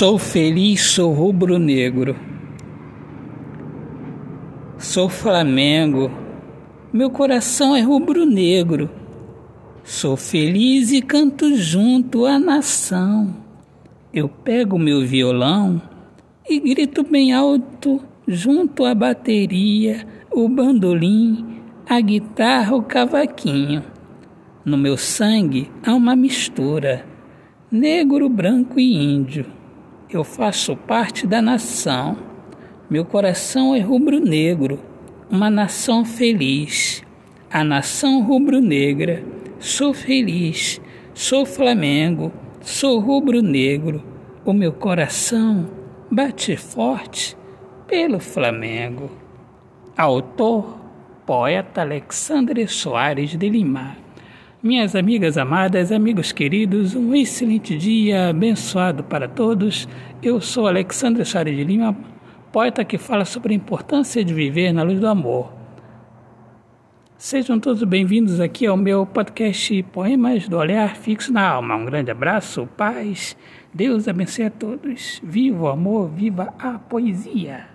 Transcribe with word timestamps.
Sou 0.00 0.16
feliz, 0.16 0.80
sou 0.80 1.12
rubro-negro. 1.12 2.16
Sou 4.78 5.10
Flamengo, 5.10 6.10
meu 6.90 7.10
coração 7.10 7.76
é 7.76 7.82
rubro-negro. 7.82 8.88
Sou 9.84 10.16
feliz 10.16 10.90
e 10.90 11.02
canto 11.02 11.54
junto 11.54 12.24
à 12.24 12.38
nação. 12.38 13.36
Eu 14.10 14.26
pego 14.26 14.78
meu 14.78 15.06
violão 15.06 15.82
e 16.48 16.58
grito 16.58 17.02
bem 17.02 17.34
alto 17.34 18.00
junto 18.26 18.86
à 18.86 18.94
bateria, 18.94 20.06
o 20.32 20.48
bandolim, 20.48 21.60
a 21.86 22.00
guitarra, 22.00 22.74
o 22.74 22.82
cavaquinho. 22.82 23.84
No 24.64 24.78
meu 24.78 24.96
sangue 24.96 25.70
há 25.84 25.94
uma 25.94 26.16
mistura, 26.16 27.04
negro, 27.70 28.30
branco 28.30 28.80
e 28.80 28.96
índio. 28.96 29.59
Eu 30.12 30.24
faço 30.24 30.74
parte 30.74 31.24
da 31.24 31.40
nação. 31.40 32.16
Meu 32.90 33.04
coração 33.04 33.76
é 33.76 33.78
rubro-negro, 33.78 34.80
uma 35.30 35.48
nação 35.48 36.04
feliz. 36.04 37.04
A 37.48 37.62
nação 37.62 38.20
rubro-negra. 38.20 39.22
Sou 39.60 39.94
feliz, 39.94 40.80
sou 41.14 41.46
Flamengo, 41.46 42.32
sou 42.60 42.98
rubro-negro. 42.98 44.02
O 44.44 44.52
meu 44.52 44.72
coração 44.72 45.70
bate 46.10 46.56
forte 46.56 47.36
pelo 47.86 48.18
Flamengo. 48.18 49.12
Autor, 49.96 50.76
poeta 51.24 51.82
Alexandre 51.82 52.66
Soares 52.66 53.36
de 53.36 53.48
Lima. 53.48 53.96
Minhas 54.62 54.94
amigas 54.94 55.38
amadas, 55.38 55.90
amigos 55.90 56.32
queridos, 56.32 56.94
um 56.94 57.14
excelente 57.14 57.78
dia 57.78 58.28
abençoado 58.28 59.02
para 59.02 59.26
todos. 59.26 59.88
Eu 60.22 60.38
sou 60.38 60.66
Alexandre 60.66 61.24
Soares 61.24 61.56
de 61.56 61.64
Lima, 61.64 61.96
poeta 62.52 62.84
que 62.84 62.98
fala 62.98 63.24
sobre 63.24 63.54
a 63.54 63.56
importância 63.56 64.22
de 64.22 64.34
viver 64.34 64.70
na 64.70 64.82
luz 64.82 65.00
do 65.00 65.06
amor. 65.06 65.50
Sejam 67.16 67.58
todos 67.58 67.82
bem-vindos 67.84 68.38
aqui 68.38 68.66
ao 68.66 68.76
meu 68.76 69.06
podcast 69.06 69.82
Poemas 69.84 70.46
do 70.46 70.58
Olhar 70.58 70.94
Fixo 70.94 71.32
na 71.32 71.48
Alma. 71.48 71.76
Um 71.76 71.86
grande 71.86 72.10
abraço, 72.10 72.68
paz, 72.76 73.34
Deus 73.72 74.06
abençoe 74.08 74.44
a 74.44 74.50
todos. 74.50 75.22
Viva 75.24 75.62
o 75.62 75.68
amor, 75.68 76.10
viva 76.10 76.52
a 76.58 76.78
poesia. 76.78 77.69